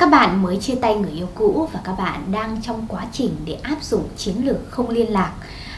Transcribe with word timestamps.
Các 0.00 0.10
bạn 0.10 0.42
mới 0.42 0.56
chia 0.56 0.74
tay 0.74 0.94
người 0.96 1.10
yêu 1.10 1.28
cũ 1.34 1.68
và 1.72 1.80
các 1.84 1.92
bạn 1.98 2.22
đang 2.32 2.62
trong 2.62 2.84
quá 2.88 3.06
trình 3.12 3.36
để 3.44 3.58
áp 3.62 3.82
dụng 3.82 4.08
chiến 4.16 4.34
lược 4.44 4.56
không 4.70 4.90
liên 4.90 5.12
lạc. 5.12 5.32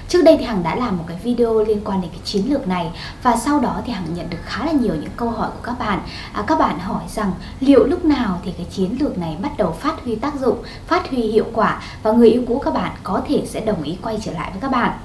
Trước 0.09 0.23
đây 0.23 0.37
thì 0.39 0.45
Hằng 0.45 0.63
đã 0.63 0.77
làm 0.77 0.99
một 0.99 1.05
cái 1.09 1.17
video 1.23 1.63
liên 1.65 1.81
quan 1.85 2.01
đến 2.01 2.11
cái 2.11 2.21
chiến 2.25 2.53
lược 2.53 2.69
này 2.69 2.91
và 3.23 3.37
sau 3.37 3.61
đó 3.61 3.81
thì 3.87 3.93
Hằng 3.93 4.15
nhận 4.15 4.31
được 4.31 4.39
khá 4.45 4.65
là 4.67 4.73
nhiều 4.73 4.95
những 4.95 5.11
câu 5.17 5.31
hỏi 5.31 5.51
của 5.51 5.63
các 5.63 5.79
bạn. 5.79 6.01
À, 6.33 6.45
các 6.47 6.59
bạn 6.59 6.79
hỏi 6.79 7.03
rằng 7.09 7.33
liệu 7.61 7.87
lúc 7.87 8.05
nào 8.05 8.41
thì 8.45 8.53
cái 8.53 8.67
chiến 8.71 8.97
lược 9.01 9.19
này 9.19 9.37
bắt 9.43 9.53
đầu 9.57 9.73
phát 9.73 10.05
huy 10.05 10.15
tác 10.15 10.35
dụng, 10.41 10.63
phát 10.87 11.11
huy 11.11 11.19
hiệu 11.19 11.47
quả 11.53 11.83
và 12.03 12.13
người 12.13 12.31
yêu 12.31 12.43
cũ 12.49 12.63
các 12.65 12.75
bạn 12.75 12.93
có 13.03 13.23
thể 13.29 13.43
sẽ 13.47 13.61
đồng 13.61 13.83
ý 13.83 13.97
quay 14.03 14.19
trở 14.23 14.33
lại 14.33 14.51
với 14.53 14.61
các 14.61 14.71
bạn. 14.71 14.99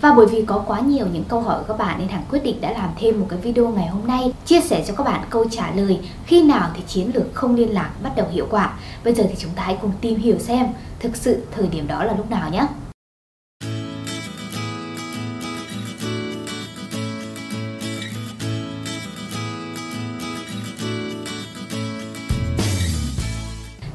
Và 0.00 0.12
bởi 0.16 0.26
vì 0.26 0.44
có 0.46 0.64
quá 0.66 0.80
nhiều 0.80 1.06
những 1.12 1.24
câu 1.24 1.40
hỏi 1.40 1.58
của 1.58 1.64
các 1.68 1.78
bạn 1.78 1.98
nên 1.98 2.08
Hằng 2.08 2.24
quyết 2.30 2.44
định 2.44 2.60
đã 2.60 2.72
làm 2.72 2.90
thêm 2.96 3.20
một 3.20 3.26
cái 3.28 3.38
video 3.38 3.68
ngày 3.68 3.86
hôm 3.86 4.06
nay 4.06 4.32
chia 4.44 4.60
sẻ 4.60 4.84
cho 4.88 4.94
các 4.94 5.04
bạn 5.04 5.20
câu 5.30 5.44
trả 5.50 5.70
lời 5.70 6.00
khi 6.26 6.42
nào 6.42 6.70
thì 6.74 6.82
chiến 6.86 7.10
lược 7.14 7.34
không 7.34 7.54
liên 7.54 7.74
lạc 7.74 7.90
bắt 8.02 8.12
đầu 8.16 8.26
hiệu 8.32 8.46
quả. 8.50 8.72
Bây 9.04 9.14
giờ 9.14 9.24
thì 9.28 9.34
chúng 9.38 9.50
ta 9.56 9.62
hãy 9.62 9.78
cùng 9.82 9.92
tìm 10.00 10.18
hiểu 10.18 10.38
xem 10.38 10.66
thực 11.00 11.16
sự 11.16 11.42
thời 11.50 11.66
điểm 11.66 11.86
đó 11.86 12.04
là 12.04 12.14
lúc 12.16 12.30
nào 12.30 12.50
nhé. 12.50 12.66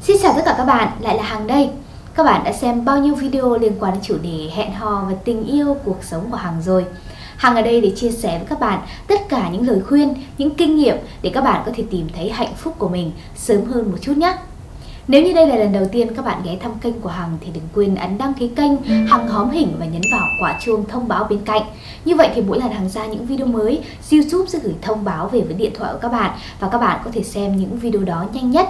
Xin 0.02 0.18
chào 0.22 0.34
tất 0.36 0.42
cả 0.46 0.56
các 0.58 0.66
bạn, 0.66 0.92
lại 1.00 1.18
là 1.18 1.24
Hằng 1.24 1.48
đây. 1.48 1.70
Các 2.16 2.24
bạn 2.24 2.44
đã 2.44 2.54
xem 2.54 2.86
bao 2.86 3.00
nhiêu 3.00 3.16
video 3.16 3.58
liên 3.58 3.74
quan 3.80 3.94
đến 3.94 4.02
chủ 4.04 4.18
đề 4.24 4.50
hẹn 4.56 4.74
hò 4.74 5.06
và 5.10 5.16
tình 5.26 5.46
yêu 5.46 5.78
cuộc 5.84 6.04
sống 6.04 6.32
của 6.32 6.38
Hằng 6.38 6.62
rồi. 6.62 6.86
Hằng 7.38 7.56
ở 7.56 7.62
đây 7.62 7.82
để 7.82 7.92
chia 7.96 8.12
sẻ 8.12 8.38
với 8.38 8.48
các 8.48 8.60
bạn 8.60 8.80
tất 9.08 9.30
cả 9.30 9.50
những 9.50 9.68
lời 9.68 9.82
khuyên, 9.88 10.14
những 10.38 10.56
kinh 10.56 10.76
nghiệm 10.76 10.98
để 11.22 11.32
các 11.34 11.44
bạn 11.44 11.62
có 11.66 11.72
thể 11.76 11.84
tìm 11.90 12.08
thấy 12.16 12.30
hạnh 12.30 12.56
phúc 12.56 12.76
của 12.78 12.90
mình 12.90 13.12
sớm 13.36 13.66
hơn 13.66 13.92
một 13.92 13.98
chút 14.02 14.18
nhé. 14.18 14.38
Nếu 15.08 15.24
như 15.24 15.34
đây 15.34 15.48
là 15.48 15.56
lần 15.56 15.74
đầu 15.74 15.86
tiên 15.92 16.16
các 16.16 16.26
bạn 16.26 16.42
ghé 16.46 16.58
thăm 16.62 16.72
kênh 16.82 17.00
của 17.02 17.10
Hằng 17.10 17.38
thì 17.42 17.48
đừng 17.54 17.64
quên 17.76 17.96
ấn 17.96 18.18
đăng 18.18 18.34
ký 18.34 18.48
kênh 18.48 18.84
Hằng 18.84 19.28
hóm 19.28 19.50
hình 19.50 19.76
và 19.80 19.86
nhấn 19.86 20.02
vào 20.12 20.26
quả 20.42 20.60
chuông 20.66 20.86
thông 20.88 21.08
báo 21.08 21.24
bên 21.30 21.40
cạnh. 21.46 21.64
Như 22.06 22.16
vậy 22.16 22.30
thì 22.36 22.42
mỗi 22.42 22.60
lần 22.60 22.72
Hằng 22.72 22.90
ra 22.90 23.06
những 23.06 23.26
video 23.26 23.48
mới, 23.48 23.82
YouTube 24.12 24.50
sẽ 24.50 24.60
gửi 24.64 24.74
thông 24.82 25.04
báo 25.04 25.28
về 25.28 25.42
với 25.42 25.54
điện 25.54 25.72
thoại 25.76 25.94
của 25.94 26.00
các 26.02 26.12
bạn 26.12 26.32
và 26.60 26.70
các 26.70 26.78
bạn 26.78 27.02
có 27.06 27.12
thể 27.14 27.24
xem 27.24 27.58
những 27.58 27.78
video 27.78 28.02
đó 28.02 28.26
nhanh 28.34 28.52
nhất 28.52 28.70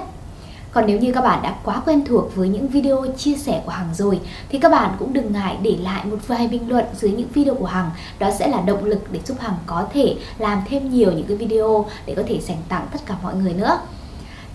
còn 0.73 0.85
nếu 0.88 0.99
như 0.99 1.11
các 1.11 1.21
bạn 1.21 1.39
đã 1.43 1.55
quá 1.63 1.81
quen 1.85 2.05
thuộc 2.05 2.35
với 2.35 2.49
những 2.49 2.67
video 2.67 3.05
chia 3.17 3.35
sẻ 3.35 3.61
của 3.66 3.71
Hằng 3.71 3.93
rồi 3.93 4.19
thì 4.49 4.59
các 4.59 4.69
bạn 4.69 4.91
cũng 4.99 5.13
đừng 5.13 5.33
ngại 5.33 5.57
để 5.61 5.77
lại 5.81 6.05
một 6.05 6.17
vài 6.27 6.47
bình 6.47 6.69
luận 6.69 6.85
dưới 6.95 7.11
những 7.11 7.27
video 7.33 7.55
của 7.55 7.65
Hằng. 7.65 7.91
Đó 8.19 8.31
sẽ 8.39 8.47
là 8.47 8.61
động 8.61 8.85
lực 8.85 9.11
để 9.11 9.19
giúp 9.25 9.38
Hằng 9.39 9.57
có 9.65 9.85
thể 9.93 10.15
làm 10.38 10.61
thêm 10.69 10.89
nhiều 10.89 11.11
những 11.11 11.25
cái 11.27 11.38
video 11.38 11.85
để 12.05 12.13
có 12.15 12.23
thể 12.27 12.39
dành 12.39 12.57
tặng 12.69 12.88
tất 12.91 12.99
cả 13.05 13.15
mọi 13.23 13.35
người 13.35 13.53
nữa. 13.53 13.80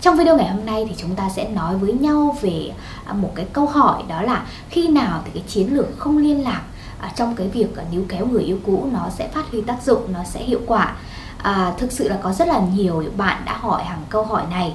Trong 0.01 0.17
video 0.17 0.37
ngày 0.37 0.47
hôm 0.47 0.65
nay 0.65 0.85
thì 0.89 0.95
chúng 0.97 1.15
ta 1.15 1.29
sẽ 1.35 1.49
nói 1.49 1.77
với 1.77 1.93
nhau 1.93 2.37
về 2.41 2.71
à, 3.05 3.13
một 3.13 3.31
cái 3.35 3.45
câu 3.53 3.65
hỏi 3.65 4.03
đó 4.07 4.21
là 4.21 4.45
khi 4.69 4.87
nào 4.87 5.21
thì 5.25 5.31
cái 5.33 5.43
chiến 5.47 5.73
lược 5.73 5.87
không 5.97 6.17
liên 6.17 6.43
lạc 6.43 6.61
à, 6.99 7.11
trong 7.15 7.35
cái 7.35 7.47
việc 7.47 7.75
à, 7.77 7.83
níu 7.91 8.03
kéo 8.09 8.25
người 8.25 8.43
yêu 8.43 8.57
cũ 8.65 8.87
nó 8.91 9.09
sẽ 9.17 9.27
phát 9.27 9.51
huy 9.51 9.61
tác 9.61 9.83
dụng, 9.83 10.13
nó 10.13 10.23
sẽ 10.23 10.43
hiệu 10.43 10.59
quả. 10.67 10.95
À, 11.37 11.73
thực 11.77 11.91
sự 11.91 12.09
là 12.09 12.17
có 12.23 12.33
rất 12.33 12.47
là 12.47 12.61
nhiều 12.75 13.03
bạn 13.17 13.41
đã 13.45 13.57
hỏi 13.57 13.83
hàng 13.83 14.03
câu 14.09 14.23
hỏi 14.23 14.43
này 14.51 14.73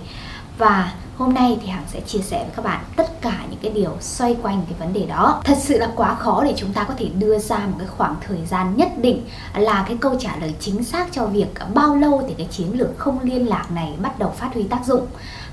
và 0.59 0.93
Hôm 1.19 1.35
nay 1.35 1.59
thì 1.63 1.69
Hằng 1.69 1.85
sẽ 1.93 2.01
chia 2.01 2.19
sẻ 2.19 2.39
với 2.39 2.53
các 2.57 2.65
bạn 2.65 2.85
tất 2.97 3.21
cả 3.21 3.39
những 3.51 3.61
cái 3.63 3.73
điều 3.73 3.91
xoay 4.01 4.37
quanh 4.43 4.63
cái 4.69 4.79
vấn 4.79 4.93
đề 4.93 5.07
đó. 5.07 5.41
Thật 5.45 5.59
sự 5.61 5.79
là 5.79 5.89
quá 5.97 6.15
khó 6.15 6.45
để 6.45 6.55
chúng 6.57 6.73
ta 6.73 6.85
có 6.85 6.95
thể 6.99 7.09
đưa 7.19 7.39
ra 7.39 7.59
một 7.59 7.75
cái 7.79 7.87
khoảng 7.87 8.17
thời 8.27 8.39
gian 8.47 8.77
nhất 8.77 8.89
định 8.97 9.25
là 9.57 9.85
cái 9.89 9.97
câu 10.01 10.15
trả 10.21 10.37
lời 10.41 10.55
chính 10.61 10.85
xác 10.85 11.09
cho 11.13 11.27
việc 11.27 11.49
bao 11.75 11.97
lâu 11.97 12.23
thì 12.29 12.35
cái 12.39 12.47
chiến 12.51 12.79
lược 12.79 12.99
không 12.99 13.19
liên 13.23 13.49
lạc 13.49 13.67
này 13.71 13.95
bắt 14.03 14.19
đầu 14.19 14.33
phát 14.37 14.55
huy 14.55 14.63
tác 14.63 14.85
dụng. 14.87 15.07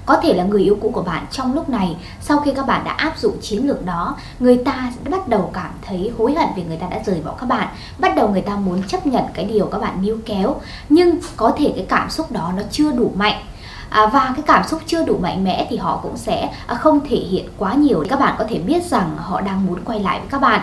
Có 0.06 0.18
thể 0.24 0.34
là 0.34 0.44
người 0.44 0.62
yêu 0.62 0.78
cũ 0.82 0.92
của 0.94 1.02
bạn 1.02 1.26
trong 1.32 1.54
lúc 1.54 1.70
này 1.70 1.96
sau 2.22 2.40
khi 2.40 2.52
các 2.56 2.68
bạn 2.68 2.84
đã 2.84 2.92
áp 2.92 3.18
dụng 3.18 3.38
chiến 3.42 3.68
lược 3.68 3.86
đó, 3.86 4.18
người 4.40 4.58
ta 4.58 4.92
bắt 5.10 5.28
đầu 5.28 5.50
cảm 5.54 5.72
thấy 5.82 6.12
hối 6.18 6.34
hận 6.34 6.48
vì 6.56 6.64
người 6.64 6.78
ta 6.78 6.88
đã 6.88 7.02
rời 7.06 7.22
bỏ 7.26 7.36
các 7.40 7.46
bạn, 7.46 7.68
bắt 7.98 8.16
đầu 8.16 8.30
người 8.30 8.42
ta 8.42 8.56
muốn 8.56 8.84
chấp 8.84 9.08
nhận 9.08 9.24
cái 9.34 9.46
điều 9.46 9.66
các 9.66 9.78
bạn 9.82 10.02
níu 10.02 10.18
kéo, 10.26 10.56
nhưng 10.90 11.16
có 11.38 11.54
thể 11.58 11.74
cái 11.76 11.86
cảm 11.90 12.10
xúc 12.10 12.32
đó 12.32 12.52
nó 12.58 12.64
chưa 12.72 12.92
đủ 12.92 13.12
mạnh 13.16 13.44
à, 13.92 14.08
và 14.08 14.34
cái 14.36 14.44
cảm 14.48 14.64
xúc 14.68 14.82
chưa 14.86 15.04
đủ 15.04 15.18
mạnh 15.22 15.44
mẽ 15.44 15.68
thì 15.70 15.78
họ 15.78 16.00
cũng 16.04 16.18
sẽ 16.18 16.50
à, 16.68 16.76
không 16.76 17.00
thể 17.10 17.18
hiện 17.18 17.46
quá 17.58 17.74
nhiều. 17.74 18.04
Các 18.10 18.20
bạn 18.20 18.36
có 18.40 18.46
thể 18.50 18.60
biết 18.60 18.84
rằng 18.84 19.18
họ 19.18 19.42
đang 19.42 19.66
muốn 19.66 19.80
quay 19.86 20.00
lại 20.00 20.20
với 20.20 20.28
các 20.30 20.42
bạn. 20.42 20.62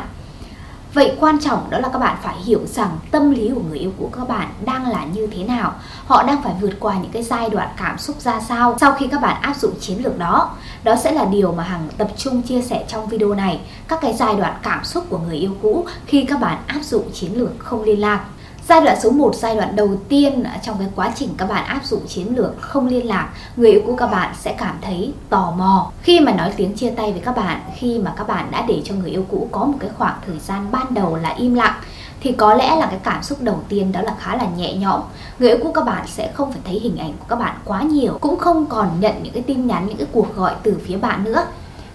Vậy 0.94 1.16
quan 1.20 1.38
trọng 1.40 1.70
đó 1.70 1.78
là 1.78 1.88
các 1.88 1.98
bạn 1.98 2.16
phải 2.22 2.34
hiểu 2.44 2.60
rằng 2.66 2.98
tâm 3.10 3.30
lý 3.30 3.50
của 3.54 3.60
người 3.68 3.78
yêu 3.78 3.92
cũ 3.98 4.10
các 4.16 4.28
bạn 4.28 4.48
đang 4.64 4.88
là 4.88 5.04
như 5.04 5.26
thế 5.26 5.44
nào. 5.44 5.74
Họ 6.06 6.22
đang 6.22 6.42
phải 6.42 6.54
vượt 6.60 6.80
qua 6.80 6.94
những 6.94 7.12
cái 7.12 7.22
giai 7.22 7.50
đoạn 7.50 7.68
cảm 7.76 7.98
xúc 7.98 8.20
ra 8.20 8.40
sao 8.40 8.76
sau 8.80 8.92
khi 8.92 9.06
các 9.06 9.20
bạn 9.20 9.42
áp 9.42 9.56
dụng 9.56 9.72
chiến 9.80 10.04
lược 10.04 10.18
đó. 10.18 10.50
Đó 10.84 10.96
sẽ 10.96 11.12
là 11.12 11.24
điều 11.24 11.52
mà 11.52 11.62
Hằng 11.62 11.88
tập 11.98 12.08
trung 12.16 12.42
chia 12.42 12.62
sẻ 12.62 12.84
trong 12.88 13.08
video 13.08 13.34
này 13.34 13.60
Các 13.88 13.98
cái 14.02 14.14
giai 14.14 14.36
đoạn 14.36 14.54
cảm 14.62 14.84
xúc 14.84 15.04
của 15.08 15.18
người 15.18 15.36
yêu 15.36 15.56
cũ 15.62 15.86
khi 16.06 16.24
các 16.24 16.40
bạn 16.40 16.58
áp 16.66 16.80
dụng 16.82 17.10
chiến 17.12 17.38
lược 17.38 17.58
không 17.58 17.82
liên 17.82 18.00
lạc. 18.00 18.24
Giai 18.68 18.80
đoạn 18.80 19.00
số 19.00 19.10
1, 19.10 19.34
giai 19.34 19.56
đoạn 19.56 19.76
đầu 19.76 19.90
tiên 20.08 20.44
trong 20.62 20.78
cái 20.78 20.88
quá 20.96 21.12
trình 21.14 21.28
các 21.36 21.48
bạn 21.48 21.64
áp 21.64 21.84
dụng 21.84 22.06
chiến 22.06 22.36
lược 22.36 22.60
không 22.60 22.86
liên 22.86 23.08
lạc, 23.08 23.28
người 23.56 23.70
yêu 23.70 23.82
cũ 23.86 23.96
các 23.96 24.06
bạn 24.06 24.34
sẽ 24.40 24.54
cảm 24.58 24.78
thấy 24.82 25.12
tò 25.28 25.54
mò. 25.56 25.90
Khi 26.02 26.20
mà 26.20 26.32
nói 26.32 26.52
tiếng 26.56 26.76
chia 26.76 26.90
tay 26.90 27.12
với 27.12 27.20
các 27.20 27.36
bạn, 27.36 27.60
khi 27.76 27.98
mà 27.98 28.14
các 28.16 28.28
bạn 28.28 28.48
đã 28.50 28.64
để 28.68 28.82
cho 28.84 28.94
người 28.94 29.10
yêu 29.10 29.24
cũ 29.30 29.48
có 29.52 29.64
một 29.64 29.76
cái 29.80 29.90
khoảng 29.98 30.14
thời 30.26 30.38
gian 30.38 30.66
ban 30.72 30.94
đầu 30.94 31.16
là 31.16 31.28
im 31.28 31.54
lặng, 31.54 31.74
thì 32.20 32.32
có 32.32 32.54
lẽ 32.54 32.76
là 32.76 32.86
cái 32.86 32.98
cảm 33.02 33.22
xúc 33.22 33.38
đầu 33.42 33.60
tiên 33.68 33.92
đó 33.92 34.02
là 34.02 34.14
khá 34.18 34.36
là 34.36 34.46
nhẹ 34.56 34.74
nhõm 34.74 35.00
người 35.38 35.48
yêu 35.48 35.58
cũ 35.62 35.72
các 35.72 35.84
bạn 35.84 36.06
sẽ 36.06 36.32
không 36.34 36.52
phải 36.52 36.60
thấy 36.64 36.78
hình 36.78 36.96
ảnh 36.96 37.12
của 37.12 37.24
các 37.28 37.36
bạn 37.36 37.54
quá 37.64 37.82
nhiều 37.82 38.18
cũng 38.20 38.38
không 38.38 38.66
còn 38.66 39.00
nhận 39.00 39.22
những 39.22 39.32
cái 39.32 39.42
tin 39.42 39.66
nhắn 39.66 39.86
những 39.86 39.96
cái 39.96 40.06
cuộc 40.12 40.36
gọi 40.36 40.54
từ 40.62 40.78
phía 40.86 40.96
bạn 40.96 41.24
nữa 41.24 41.44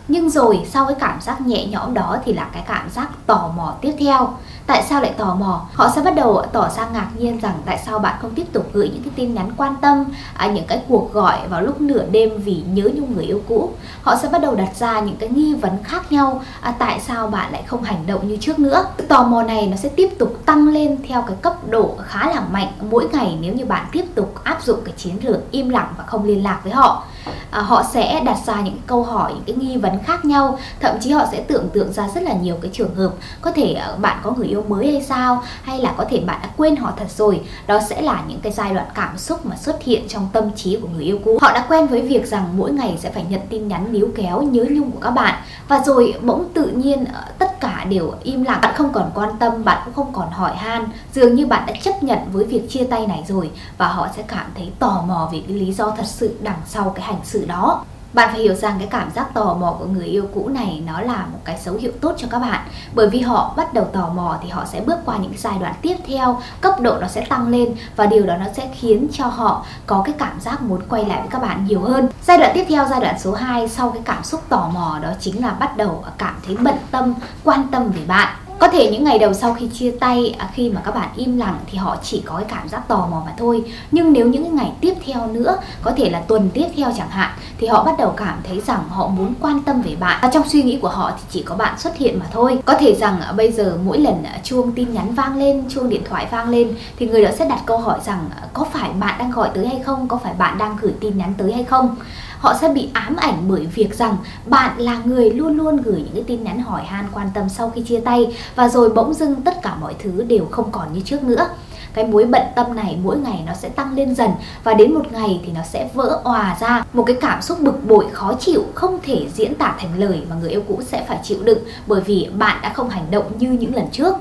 nhưng 0.08 0.30
rồi 0.30 0.59
sau 0.69 0.86
cái 0.86 0.96
cảm 1.00 1.22
giác 1.22 1.41
nhẹ 1.41 1.66
nhõm 1.66 1.94
đó 1.94 2.18
thì 2.25 2.34
là 2.34 2.50
cái 2.53 2.64
cảm 2.68 2.90
giác 2.90 3.09
tò 3.28 3.52
mò 3.56 3.74
tiếp 3.81 3.96
theo 4.00 4.34
Tại 4.68 4.84
sao 4.90 5.02
lại 5.02 5.14
tò 5.18 5.36
mò? 5.36 5.62
Họ 5.74 5.90
sẽ 5.96 6.02
bắt 6.02 6.16
đầu 6.16 6.46
tỏ 6.52 6.69
ra 6.69 6.88
ngạc 6.94 7.08
nhiên 7.18 7.40
rằng 7.40 7.53
tại 7.66 7.80
sao 7.86 8.00
bạn 8.00 8.16
không 8.22 8.36
tiếp 8.36 8.53
tục 8.53 8.69
gửi 8.74 8.90
những 8.94 9.03
cái 9.03 9.12
tin 9.16 9.34
nhắn 9.34 9.52
quan 9.58 9.75
tâm, 9.81 10.03
à, 10.34 10.47
những 10.47 10.68
cái 10.68 10.81
cuộc 10.88 11.14
gọi 11.14 11.38
vào 11.50 11.62
lúc 11.62 11.81
nửa 11.81 12.06
đêm 12.12 12.30
vì 12.38 12.64
nhớ 12.74 12.90
nhung 12.96 13.16
người 13.16 13.24
yêu 13.24 13.41
cũ. 13.47 13.72
Họ 14.02 14.16
sẽ 14.22 14.30
bắt 14.30 14.41
đầu 14.41 14.56
đặt 14.56 14.75
ra 14.75 15.00
những 15.00 15.16
cái 15.16 15.30
nghi 15.30 15.53
vấn 15.53 15.84
khác 15.84 16.12
nhau, 16.12 16.41
à, 16.62 16.74
tại 16.80 17.00
sao 17.00 17.28
bạn 17.28 17.52
lại 17.52 17.64
không 17.68 17.84
hành 17.84 18.08
động 18.08 18.28
như 18.28 18.38
trước 18.38 18.59
nữa. 18.59 18.85
Tò 19.08 19.24
mò 19.24 19.44
này 19.44 19.68
nó 19.68 19.78
sẽ 19.78 19.90
tiếp 19.90 20.09
tục 20.20 20.38
tăng 20.46 20.68
lên 20.68 20.97
theo 21.08 21.24
cái 21.28 21.38
cấp 21.41 21.70
độ 21.70 21.96
khá 22.03 22.30
là 22.30 22.41
mạnh 22.52 22.72
mỗi 22.91 23.08
ngày 23.14 23.38
nếu 23.41 23.53
như 23.53 23.66
bạn 23.66 23.85
tiếp 23.91 24.06
tục 24.16 24.35
áp 24.44 24.64
dụng 24.64 24.80
cái 24.85 24.94
chiến 24.97 25.16
lược 25.22 25.52
im 25.52 25.70
lặng 25.70 25.94
và 25.97 26.03
không 26.03 26.24
liên 26.24 26.44
lạc 26.44 26.59
với 26.64 26.74
họ. 26.74 27.03
À, 27.51 27.61
họ 27.61 27.84
sẽ 27.94 28.22
đặt 28.25 28.38
ra 28.45 28.61
những 28.61 28.78
câu 28.88 29.03
hỏi, 29.03 29.34
những 29.34 29.44
cái 29.45 29.56
nghi 29.56 29.78
vấn 29.78 30.00
khác 30.03 30.25
nhau, 30.25 30.59
thậm 30.79 30.95
chí 31.01 31.11
họ 31.11 31.25
sẽ 31.31 31.41
tưởng 31.41 31.69
tượng 31.73 31.94
ra 31.94 32.07
rất 32.16 32.23
là 32.23 32.34
nhiều 32.34 32.56
cái 32.61 32.72
trường 32.73 32.95
hợp. 32.95 33.13
Có 33.41 33.51
thể 33.51 33.73
à, 33.73 33.95
bạn 33.97 34.19
có 34.23 34.31
người 34.31 34.47
yêu 34.47 34.63
mới 34.67 34.91
hay 34.91 35.01
sao? 35.01 35.44
Hay 35.63 35.79
là 35.79 35.94
có 35.97 36.06
thể 36.09 36.19
bạn 36.19 36.39
đã 36.44 36.50
quên 36.57 36.75
họ 36.75 36.94
thật 36.97 37.11
rồi. 37.17 37.41
Đó 37.67 37.79
sẽ 37.89 38.01
là 38.01 38.23
những 38.28 38.39
cái 38.39 38.51
giai 38.51 38.73
đoạn 38.73 38.88
cảm 38.95 39.17
xúc 39.17 39.45
mà 39.45 39.56
xuất 39.56 39.84
hiện 39.84 40.07
trong 40.07 40.29
tâm 40.34 40.44
trí 40.56 40.78
của 40.81 40.88
người 40.88 41.03
yêu 41.03 41.19
cũ. 41.25 41.38
Họ 41.41 41.51
đã 41.53 41.66
quen 41.69 41.88
với 41.88 42.01
việc 42.01 42.25
rằng 42.28 42.57
mỗi 42.57 42.72
ngày 42.72 42.97
sẽ 43.00 43.11
phải 43.11 43.25
nhận 43.29 43.41
tin 43.50 43.67
nhắn 43.67 43.94
níu 43.94 44.09
kéo 44.16 44.41
nhớ 44.41 44.66
nhung 44.72 44.91
của 44.91 45.00
các 45.01 45.11
bạn. 45.11 45.41
Và 45.67 45.81
rồi 45.85 46.13
bỗng 46.22 46.50
tự 46.53 46.67
nhiên 46.67 47.05
à, 47.05 47.28
tất 47.40 47.59
cả 47.59 47.72
đều 47.90 48.14
im 48.24 48.44
lặng. 48.44 48.60
Bạn 48.62 48.76
không 48.76 48.94
còn 48.94 49.12
quan 49.16 49.30
tâm, 49.40 49.64
bạn 49.64 49.82
cũng 49.86 49.94
không 49.94 50.14
còn 50.14 50.30
hỏi 50.32 50.56
han. 50.56 50.88
Dường 51.14 51.36
như 51.36 51.46
bạn 51.46 51.64
đã 51.68 51.74
chấp 51.82 52.04
nhận 52.04 52.20
với 52.32 52.46
việc 52.46 52.70
chia 52.70 52.84
tay 52.84 53.08
này 53.08 53.24
rồi 53.28 53.52
và 53.78 53.88
họ 53.88 54.08
sẽ 54.16 54.24
cảm 54.28 54.46
thấy 54.56 54.72
tò 54.80 55.04
mò 55.08 55.30
về 55.34 55.44
cái 55.48 55.58
lý 55.58 55.74
do 55.74 55.92
thật 55.98 56.06
sự 56.06 56.38
đằng 56.42 56.62
sau 56.66 56.90
cái 56.90 57.06
hành 57.06 57.20
xử 57.24 57.46
đó 57.46 57.86
bạn 58.13 58.29
phải 58.31 58.40
hiểu 58.40 58.56
rằng 58.56 58.75
cái 58.79 58.88
cảm 58.91 59.12
giác 59.16 59.34
tò 59.34 59.53
mò 59.53 59.75
của 59.79 59.85
người 59.85 60.06
yêu 60.06 60.25
cũ 60.34 60.50
này 60.50 60.84
nó 60.88 61.01
là 61.01 61.25
một 61.31 61.40
cái 61.46 61.59
dấu 61.63 61.75
hiệu 61.75 61.91
tốt 62.01 62.13
cho 62.18 62.28
các 62.31 62.40
bạn. 62.40 62.62
Bởi 62.94 63.09
vì 63.09 63.19
họ 63.19 63.53
bắt 63.57 63.74
đầu 63.74 63.85
tò 63.85 64.09
mò 64.16 64.38
thì 64.44 64.50
họ 64.50 64.66
sẽ 64.66 64.81
bước 64.81 64.97
qua 65.06 65.18
những 65.18 65.34
giai 65.38 65.53
đoạn 65.59 65.74
tiếp 65.81 65.96
theo, 66.07 66.41
cấp 66.62 66.79
độ 66.81 66.97
nó 67.02 67.07
sẽ 67.07 67.25
tăng 67.29 67.47
lên 67.47 67.75
và 67.96 68.06
điều 68.06 68.25
đó 68.25 68.38
nó 68.38 68.46
sẽ 68.53 68.69
khiến 68.73 69.07
cho 69.12 69.25
họ 69.25 69.66
có 69.85 70.02
cái 70.06 70.16
cảm 70.18 70.41
giác 70.41 70.62
muốn 70.62 70.81
quay 70.90 71.06
lại 71.06 71.19
với 71.19 71.29
các 71.29 71.41
bạn 71.41 71.66
nhiều 71.66 71.81
hơn. 71.81 72.07
Giai 72.28 72.38
đoạn 72.38 72.52
tiếp 72.53 72.66
theo, 72.69 72.88
giai 72.90 73.00
đoạn 73.02 73.19
số 73.19 73.34
2 73.34 73.68
sau 73.69 73.91
cái 73.91 74.02
cảm 74.06 74.23
xúc 74.23 74.41
tò 74.50 74.70
mò 74.73 74.99
đó 75.02 75.09
chính 75.20 75.41
là 75.41 75.49
bắt 75.49 75.78
đầu 75.78 76.03
cảm 76.17 76.35
thấy 76.46 76.58
bận 76.59 76.76
tâm, 76.91 77.14
quan 77.43 77.67
tâm 77.72 77.91
về 77.91 78.02
bạn 78.08 78.35
có 78.64 78.70
thể 78.70 78.90
những 78.92 79.04
ngày 79.04 79.20
đầu 79.20 79.34
sau 79.34 79.54
khi 79.54 79.68
chia 79.74 79.92
tay 80.00 80.36
à, 80.38 80.50
khi 80.54 80.70
mà 80.70 80.82
các 80.86 80.96
bạn 80.96 81.10
im 81.16 81.38
lặng 81.38 81.60
thì 81.72 81.78
họ 81.78 81.98
chỉ 82.04 82.24
có 82.26 82.36
cái 82.36 82.46
cảm 82.50 82.70
giác 82.70 82.88
tò 82.88 83.08
mò 83.12 83.24
mà 83.26 83.32
thôi. 83.38 83.64
Nhưng 83.92 84.14
nếu 84.14 84.28
những 84.28 84.56
ngày 84.56 84.72
tiếp 84.82 84.94
theo 85.06 85.28
nữa, 85.28 85.58
có 85.82 85.92
thể 85.98 86.10
là 86.10 86.20
tuần 86.20 86.50
tiếp 86.54 86.68
theo 86.76 86.92
chẳng 86.98 87.10
hạn, 87.10 87.32
thì 87.58 87.68
họ 87.68 87.84
bắt 87.84 87.96
đầu 87.98 88.14
cảm 88.18 88.42
thấy 88.44 88.62
rằng 88.68 88.90
họ 88.90 89.08
muốn 89.08 89.34
quan 89.42 89.64
tâm 89.64 89.82
về 89.82 89.96
bạn. 89.96 90.20
Và 90.22 90.30
trong 90.34 90.50
suy 90.50 90.64
nghĩ 90.64 90.80
của 90.82 90.90
họ 90.90 91.12
thì 91.18 91.24
chỉ 91.30 91.44
có 91.44 91.56
bạn 91.56 91.80
xuất 91.80 91.98
hiện 91.98 92.20
mà 92.20 92.26
thôi. 92.32 92.60
Có 92.66 92.74
thể 92.80 92.96
rằng 92.96 93.22
à, 93.22 93.32
bây 93.32 93.52
giờ 93.52 93.78
mỗi 93.86 93.98
lần 93.98 94.24
à, 94.24 94.40
chuông 94.44 94.72
tin 94.72 94.94
nhắn 94.94 95.14
vang 95.14 95.38
lên, 95.38 95.64
chuông 95.70 95.90
điện 95.90 96.02
thoại 96.10 96.28
vang 96.32 96.50
lên, 96.50 96.76
thì 96.98 97.08
người 97.08 97.24
đó 97.24 97.32
sẽ 97.40 97.50
đặt 97.50 97.60
câu 97.66 97.78
hỏi 97.78 98.00
rằng 98.06 98.30
có 98.54 98.66
phải 98.74 98.90
bạn 99.00 99.16
đang 99.20 99.32
gọi 99.32 99.50
tới 99.54 99.68
hay 99.68 99.80
không? 99.80 100.08
Có 100.08 100.18
phải 100.18 100.34
bạn 100.38 100.58
đang 100.58 100.78
gửi 100.82 100.94
tin 101.00 101.18
nhắn 101.18 101.34
tới 101.38 101.54
hay 101.54 101.64
không? 101.64 101.96
Họ 102.43 102.53
sẽ 102.61 102.69
bị 102.69 102.90
ám 102.93 103.16
ảnh 103.16 103.43
bởi 103.47 103.66
việc 103.66 103.95
rằng 103.95 104.17
bạn 104.45 104.79
là 104.79 105.01
người 105.05 105.29
luôn 105.29 105.57
luôn 105.57 105.78
gửi 105.78 106.01
những 106.03 106.13
cái 106.13 106.23
tin 106.28 106.43
nhắn 106.43 106.59
hỏi 106.59 106.84
han 106.84 107.05
quan 107.13 107.29
tâm 107.34 107.49
sau 107.49 107.72
khi 107.75 107.81
chia 107.81 107.99
tay 107.99 108.35
và 108.55 108.69
rồi 108.69 108.90
bỗng 108.90 109.13
dưng 109.13 109.41
tất 109.41 109.61
cả 109.61 109.75
mọi 109.81 109.95
thứ 109.99 110.23
đều 110.23 110.47
không 110.51 110.72
còn 110.72 110.93
như 110.93 111.01
trước 111.05 111.23
nữa. 111.23 111.47
Cái 111.93 112.07
mối 112.07 112.23
bận 112.25 112.41
tâm 112.55 112.75
này 112.75 112.97
mỗi 113.03 113.17
ngày 113.17 113.43
nó 113.45 113.53
sẽ 113.53 113.69
tăng 113.69 113.95
lên 113.95 114.16
dần 114.16 114.31
và 114.63 114.73
đến 114.73 114.93
một 114.93 115.11
ngày 115.11 115.41
thì 115.45 115.51
nó 115.51 115.61
sẽ 115.63 115.90
vỡ 115.93 116.22
òa 116.23 116.57
ra. 116.59 116.85
Một 116.93 117.03
cái 117.03 117.16
cảm 117.22 117.41
xúc 117.41 117.59
bực 117.59 117.85
bội, 117.87 118.05
khó 118.11 118.34
chịu, 118.40 118.63
không 118.73 118.99
thể 119.03 119.28
diễn 119.34 119.55
tả 119.55 119.75
thành 119.79 119.99
lời 119.99 120.22
mà 120.29 120.35
người 120.41 120.49
yêu 120.49 120.61
cũ 120.67 120.81
sẽ 120.85 121.05
phải 121.07 121.19
chịu 121.23 121.37
đựng 121.43 121.59
bởi 121.87 122.01
vì 122.01 122.29
bạn 122.37 122.59
đã 122.61 122.73
không 122.73 122.90
hành 122.90 123.11
động 123.11 123.31
như 123.40 123.51
những 123.51 123.75
lần 123.75 123.85
trước 123.91 124.16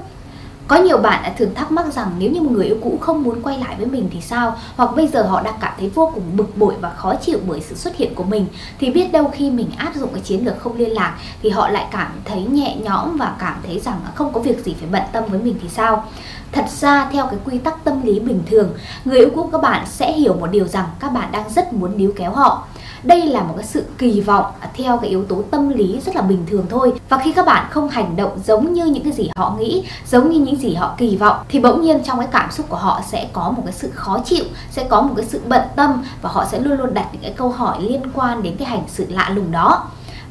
có 0.68 0.76
nhiều 0.76 0.98
bạn 0.98 1.22
đã 1.22 1.32
thường 1.38 1.54
thắc 1.54 1.72
mắc 1.72 1.86
rằng 1.92 2.10
nếu 2.18 2.30
như 2.30 2.40
một 2.40 2.50
người 2.52 2.66
yêu 2.66 2.76
cũ 2.82 2.98
không 3.00 3.22
muốn 3.22 3.42
quay 3.42 3.58
lại 3.58 3.74
với 3.78 3.86
mình 3.86 4.08
thì 4.12 4.20
sao? 4.20 4.56
Hoặc 4.76 4.90
bây 4.96 5.08
giờ 5.08 5.22
họ 5.22 5.42
đang 5.42 5.54
cảm 5.60 5.72
thấy 5.78 5.88
vô 5.88 6.10
cùng 6.14 6.22
bực 6.36 6.56
bội 6.56 6.74
và 6.80 6.90
khó 6.90 7.14
chịu 7.14 7.38
bởi 7.46 7.60
sự 7.60 7.76
xuất 7.76 7.96
hiện 7.96 8.14
của 8.14 8.24
mình, 8.24 8.46
Thì 8.78 8.90
biết 8.90 9.12
đâu 9.12 9.30
khi 9.34 9.50
mình 9.50 9.70
áp 9.76 9.94
dụng 9.94 10.10
cái 10.12 10.22
chiến 10.22 10.44
lược 10.44 10.60
không 10.60 10.76
liên 10.76 10.94
lạc 10.94 11.18
Thì 11.42 11.50
họ 11.50 11.68
lại 11.68 11.86
cảm 11.90 12.12
thấy 12.24 12.42
nhẹ 12.42 12.76
nhõm 12.76 13.16
và 13.16 13.36
cảm 13.38 13.56
thấy 13.66 13.80
rằng 13.80 14.00
không 14.14 14.32
có 14.32 14.40
việc 14.40 14.64
gì 14.64 14.74
phải 14.80 14.88
bận 14.92 15.02
tâm 15.12 15.24
với 15.28 15.40
mình 15.40 15.54
thì 15.62 15.68
sao? 15.68 16.04
Thật 16.52 16.64
ra, 16.80 17.08
theo 17.12 17.26
cái 17.26 17.38
quy 17.44 17.58
tắc 17.58 17.84
tâm 17.84 18.02
lý 18.06 18.20
bình 18.20 18.42
thường, 18.50 18.70
Người 19.04 19.18
yêu 19.18 19.30
cũ 19.34 19.48
các 19.52 19.60
bạn 19.62 19.86
sẽ 19.86 20.12
hiểu 20.12 20.34
một 20.34 20.46
điều 20.50 20.68
rằng 20.68 20.86
các 21.00 21.12
bạn 21.12 21.32
đang 21.32 21.50
rất 21.50 21.72
muốn 21.72 21.96
níu 21.96 22.12
kéo 22.16 22.30
họ 22.30 22.66
đây 23.02 23.26
là 23.26 23.42
một 23.42 23.54
cái 23.56 23.66
sự 23.66 23.84
kỳ 23.98 24.20
vọng 24.20 24.44
theo 24.74 24.98
cái 24.98 25.10
yếu 25.10 25.24
tố 25.24 25.42
tâm 25.50 25.68
lý 25.68 26.00
rất 26.06 26.16
là 26.16 26.22
bình 26.22 26.46
thường 26.50 26.66
thôi. 26.70 26.92
Và 27.08 27.18
khi 27.18 27.32
các 27.32 27.46
bạn 27.46 27.66
không 27.70 27.88
hành 27.88 28.16
động 28.16 28.38
giống 28.44 28.72
như 28.72 28.86
những 28.86 29.04
cái 29.04 29.12
gì 29.12 29.30
họ 29.36 29.56
nghĩ, 29.58 29.84
giống 30.06 30.30
như 30.30 30.40
những 30.40 30.56
gì 30.56 30.74
họ 30.74 30.94
kỳ 30.98 31.16
vọng, 31.16 31.36
thì 31.48 31.60
bỗng 31.60 31.82
nhiên 31.82 32.00
trong 32.04 32.18
cái 32.18 32.28
cảm 32.30 32.50
xúc 32.50 32.66
của 32.68 32.76
họ 32.76 33.00
sẽ 33.08 33.28
có 33.32 33.50
một 33.56 33.62
cái 33.64 33.72
sự 33.72 33.90
khó 33.94 34.18
chịu, 34.24 34.44
sẽ 34.70 34.84
có 34.84 35.02
một 35.02 35.14
cái 35.16 35.26
sự 35.26 35.40
bận 35.48 35.62
tâm 35.76 36.04
và 36.22 36.30
họ 36.32 36.44
sẽ 36.44 36.60
luôn 36.60 36.78
luôn 36.78 36.94
đặt 36.94 37.08
những 37.12 37.22
cái 37.22 37.32
câu 37.36 37.48
hỏi 37.48 37.76
liên 37.80 38.02
quan 38.14 38.42
đến 38.42 38.56
cái 38.56 38.68
hành 38.68 38.82
sự 38.88 39.06
lạ 39.08 39.30
lùng 39.34 39.50
đó 39.50 39.84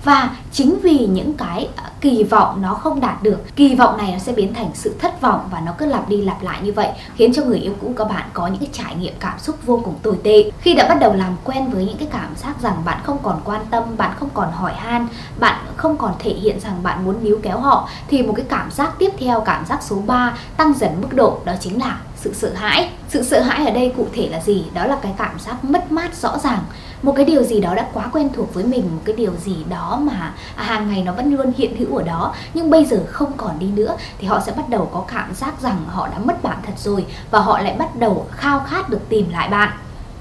và 0.03 0.29
chính 0.51 0.79
vì 0.79 0.97
những 0.97 1.33
cái 1.33 1.69
à, 1.75 1.83
kỳ 2.01 2.23
vọng 2.23 2.61
nó 2.61 2.73
không 2.73 2.99
đạt 2.99 3.23
được, 3.23 3.55
kỳ 3.55 3.75
vọng 3.75 3.97
này 3.97 4.11
nó 4.11 4.19
sẽ 4.19 4.31
biến 4.31 4.53
thành 4.53 4.69
sự 4.73 4.95
thất 4.99 5.21
vọng 5.21 5.39
và 5.51 5.59
nó 5.59 5.71
cứ 5.77 5.85
lặp 5.85 6.09
đi 6.09 6.21
lặp 6.21 6.43
lại 6.43 6.59
như 6.63 6.73
vậy, 6.73 6.89
khiến 7.15 7.33
cho 7.33 7.43
người 7.43 7.57
yêu 7.57 7.73
cũ 7.81 7.93
các 7.97 8.09
bạn 8.09 8.29
có 8.33 8.47
những 8.47 8.57
cái 8.57 8.69
trải 8.71 8.95
nghiệm 8.95 9.13
cảm 9.19 9.39
xúc 9.39 9.55
vô 9.65 9.81
cùng 9.85 9.95
tồi 10.01 10.17
tệ. 10.23 10.51
Khi 10.61 10.73
đã 10.73 10.87
bắt 10.89 10.97
đầu 10.99 11.13
làm 11.13 11.35
quen 11.43 11.69
với 11.71 11.85
những 11.85 11.97
cái 11.97 12.07
cảm 12.11 12.35
giác 12.35 12.61
rằng 12.61 12.81
bạn 12.85 12.99
không 13.03 13.17
còn 13.23 13.41
quan 13.45 13.61
tâm, 13.69 13.83
bạn 13.97 14.11
không 14.19 14.29
còn 14.33 14.51
hỏi 14.51 14.73
han, 14.73 15.07
bạn 15.39 15.65
không 15.75 15.97
còn 15.97 16.13
thể 16.19 16.33
hiện 16.33 16.59
rằng 16.59 16.83
bạn 16.83 17.05
muốn 17.05 17.23
níu 17.23 17.39
kéo 17.43 17.59
họ, 17.59 17.89
thì 18.07 18.23
một 18.23 18.33
cái 18.35 18.45
cảm 18.49 18.71
giác 18.71 18.93
tiếp 18.99 19.11
theo, 19.19 19.41
cảm 19.41 19.65
giác 19.65 19.83
số 19.83 19.97
3 20.05 20.33
tăng 20.57 20.73
dần 20.73 21.01
mức 21.01 21.13
độ, 21.13 21.39
đó 21.45 21.53
chính 21.59 21.79
là 21.79 21.97
sự 22.15 22.33
sợ 22.33 22.53
hãi. 22.55 22.89
Sự 23.09 23.23
sợ 23.23 23.41
hãi 23.41 23.65
ở 23.65 23.71
đây 23.71 23.93
cụ 23.97 24.07
thể 24.13 24.29
là 24.31 24.39
gì? 24.41 24.65
Đó 24.73 24.85
là 24.85 24.97
cái 25.01 25.13
cảm 25.17 25.39
giác 25.39 25.63
mất 25.63 25.91
mát 25.91 26.15
rõ 26.15 26.37
ràng 26.37 26.59
một 27.01 27.13
cái 27.15 27.25
điều 27.25 27.43
gì 27.43 27.59
đó 27.59 27.75
đã 27.75 27.87
quá 27.93 28.09
quen 28.13 28.29
thuộc 28.35 28.53
với 28.53 28.63
mình, 28.63 28.81
một 28.81 29.01
cái 29.05 29.15
điều 29.15 29.31
gì 29.35 29.55
đó 29.69 29.99
mà 30.03 30.33
à, 30.55 30.63
hàng 30.63 30.89
ngày 30.89 31.03
nó 31.03 31.11
vẫn 31.11 31.33
luôn 31.33 31.53
hiện 31.57 31.75
hữu 31.77 31.97
ở 31.97 32.03
đó, 32.03 32.33
nhưng 32.53 32.69
bây 32.69 32.85
giờ 32.85 33.03
không 33.07 33.31
còn 33.37 33.59
đi 33.59 33.67
nữa, 33.67 33.95
thì 34.19 34.27
họ 34.27 34.39
sẽ 34.45 34.51
bắt 34.51 34.69
đầu 34.69 34.89
có 34.93 35.03
cảm 35.13 35.35
giác 35.35 35.61
rằng 35.61 35.77
họ 35.87 36.07
đã 36.07 36.17
mất 36.17 36.43
bạn 36.43 36.57
thật 36.65 36.73
rồi 36.77 37.05
và 37.31 37.39
họ 37.39 37.59
lại 37.59 37.75
bắt 37.79 37.95
đầu 37.95 38.27
khao 38.31 38.59
khát 38.59 38.89
được 38.89 39.09
tìm 39.09 39.29
lại 39.29 39.49
bạn. 39.49 39.69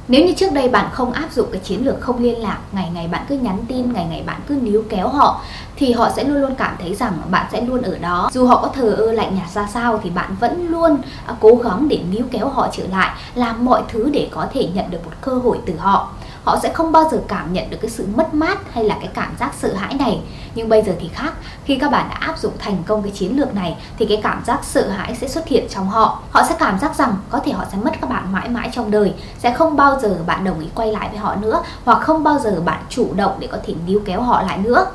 Nếu 0.08 0.24
như 0.26 0.32
trước 0.32 0.52
đây 0.52 0.68
bạn 0.68 0.88
không 0.92 1.12
áp 1.12 1.32
dụng 1.32 1.48
cái 1.52 1.60
chiến 1.60 1.84
lược 1.86 2.00
không 2.00 2.22
liên 2.22 2.42
lạc, 2.42 2.58
ngày 2.72 2.90
ngày 2.94 3.08
bạn 3.08 3.24
cứ 3.28 3.38
nhắn 3.38 3.58
tin, 3.68 3.92
ngày 3.92 4.06
ngày 4.10 4.22
bạn 4.26 4.40
cứ 4.48 4.54
níu 4.54 4.84
kéo 4.88 5.08
họ, 5.08 5.40
thì 5.76 5.92
họ 5.92 6.10
sẽ 6.16 6.24
luôn 6.24 6.36
luôn 6.36 6.54
cảm 6.54 6.76
thấy 6.80 6.94
rằng 6.94 7.12
bạn 7.30 7.46
sẽ 7.52 7.60
luôn 7.60 7.82
ở 7.82 7.98
đó. 7.98 8.30
Dù 8.32 8.46
họ 8.46 8.62
có 8.62 8.68
thờ 8.68 8.94
ơ 8.98 9.12
lạnh 9.12 9.34
nhạt 9.36 9.50
ra 9.50 9.68
sao 9.72 10.00
thì 10.02 10.10
bạn 10.10 10.36
vẫn 10.40 10.68
luôn 10.68 10.98
à, 11.26 11.34
cố 11.40 11.54
gắng 11.54 11.88
để 11.88 12.00
níu 12.10 12.24
kéo 12.30 12.48
họ 12.48 12.68
trở 12.72 12.86
lại, 12.86 13.10
làm 13.34 13.64
mọi 13.64 13.82
thứ 13.88 14.10
để 14.12 14.28
có 14.30 14.46
thể 14.52 14.68
nhận 14.74 14.90
được 14.90 15.04
một 15.04 15.12
cơ 15.20 15.32
hội 15.32 15.58
từ 15.66 15.76
họ 15.76 16.10
họ 16.44 16.58
sẽ 16.62 16.72
không 16.72 16.92
bao 16.92 17.08
giờ 17.12 17.20
cảm 17.28 17.52
nhận 17.52 17.70
được 17.70 17.78
cái 17.80 17.90
sự 17.90 18.06
mất 18.14 18.34
mát 18.34 18.58
hay 18.72 18.84
là 18.84 18.96
cái 19.00 19.08
cảm 19.14 19.36
giác 19.40 19.50
sợ 19.58 19.74
hãi 19.74 19.94
này. 19.94 20.20
Nhưng 20.54 20.68
bây 20.68 20.82
giờ 20.82 20.92
thì 21.00 21.08
khác, 21.08 21.32
khi 21.64 21.78
các 21.78 21.90
bạn 21.90 22.06
đã 22.10 22.16
áp 22.20 22.38
dụng 22.38 22.52
thành 22.58 22.82
công 22.86 23.02
cái 23.02 23.12
chiến 23.12 23.36
lược 23.40 23.54
này, 23.54 23.76
thì 23.98 24.06
cái 24.06 24.20
cảm 24.22 24.42
giác 24.46 24.64
sợ 24.64 24.88
hãi 24.88 25.16
sẽ 25.20 25.28
xuất 25.28 25.48
hiện 25.48 25.66
trong 25.70 25.88
họ. 25.88 26.22
Họ 26.30 26.42
sẽ 26.48 26.56
cảm 26.58 26.78
giác 26.78 26.96
rằng 26.96 27.16
có 27.30 27.38
thể 27.38 27.52
họ 27.52 27.64
sẽ 27.72 27.78
mất 27.82 27.90
các 28.00 28.10
bạn 28.10 28.32
mãi 28.32 28.48
mãi 28.48 28.70
trong 28.72 28.90
đời, 28.90 29.14
sẽ 29.38 29.54
không 29.54 29.76
bao 29.76 29.98
giờ 30.00 30.16
bạn 30.26 30.44
đồng 30.44 30.60
ý 30.60 30.66
quay 30.74 30.92
lại 30.92 31.08
với 31.08 31.18
họ 31.18 31.34
nữa, 31.34 31.62
hoặc 31.84 31.98
không 32.00 32.24
bao 32.24 32.38
giờ 32.38 32.60
bạn 32.64 32.82
chủ 32.88 33.14
động 33.14 33.36
để 33.38 33.46
có 33.46 33.58
thể 33.66 33.74
níu 33.86 34.00
kéo 34.04 34.22
họ 34.22 34.42
lại 34.42 34.58
nữa 34.58 34.86